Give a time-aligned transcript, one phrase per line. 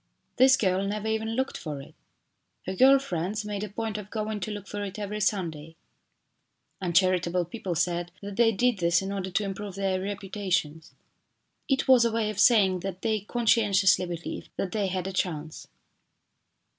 [0.37, 1.93] This girl never even looked for it.
[2.65, 5.75] Her girl friends made a point of going to look for it every Sunday.
[6.81, 10.31] Uncharitable people said that they did this in order to improve their reputa 291 292
[10.33, 10.95] STORIES IN GREY tions.
[11.69, 15.13] It was a way of saying that they conscien tiously believed that they had a
[15.13, 15.67] chance.